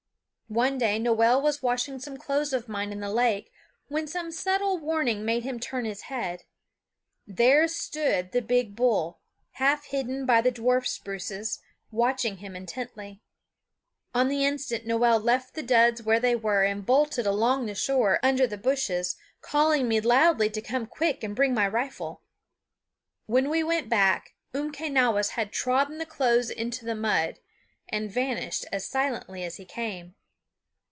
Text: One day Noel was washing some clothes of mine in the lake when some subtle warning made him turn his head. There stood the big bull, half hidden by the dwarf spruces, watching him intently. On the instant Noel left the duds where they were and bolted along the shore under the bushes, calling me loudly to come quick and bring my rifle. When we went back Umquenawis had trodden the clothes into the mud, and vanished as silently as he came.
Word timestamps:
One 0.49 0.77
day 0.77 0.99
Noel 0.99 1.41
was 1.41 1.63
washing 1.63 1.97
some 1.99 2.17
clothes 2.17 2.51
of 2.51 2.67
mine 2.67 2.91
in 2.91 2.99
the 2.99 3.09
lake 3.09 3.53
when 3.87 4.05
some 4.05 4.33
subtle 4.33 4.77
warning 4.77 5.23
made 5.23 5.43
him 5.43 5.61
turn 5.61 5.85
his 5.85 6.01
head. 6.01 6.43
There 7.25 7.69
stood 7.69 8.33
the 8.33 8.41
big 8.41 8.75
bull, 8.75 9.21
half 9.51 9.85
hidden 9.85 10.25
by 10.25 10.41
the 10.41 10.51
dwarf 10.51 10.85
spruces, 10.87 11.61
watching 11.89 12.39
him 12.39 12.53
intently. 12.57 13.21
On 14.13 14.27
the 14.27 14.43
instant 14.43 14.85
Noel 14.85 15.21
left 15.21 15.53
the 15.53 15.63
duds 15.63 16.03
where 16.03 16.19
they 16.19 16.35
were 16.35 16.65
and 16.65 16.85
bolted 16.85 17.25
along 17.25 17.65
the 17.65 17.73
shore 17.73 18.19
under 18.21 18.45
the 18.45 18.57
bushes, 18.57 19.15
calling 19.39 19.87
me 19.87 20.01
loudly 20.01 20.49
to 20.49 20.61
come 20.61 20.85
quick 20.85 21.23
and 21.23 21.33
bring 21.33 21.53
my 21.53 21.65
rifle. 21.65 22.23
When 23.25 23.49
we 23.49 23.63
went 23.63 23.87
back 23.87 24.33
Umquenawis 24.53 25.29
had 25.29 25.53
trodden 25.53 25.97
the 25.97 26.05
clothes 26.05 26.49
into 26.49 26.83
the 26.83 26.93
mud, 26.93 27.39
and 27.87 28.11
vanished 28.11 28.65
as 28.69 28.85
silently 28.85 29.45
as 29.45 29.55
he 29.55 29.63
came. 29.63 30.15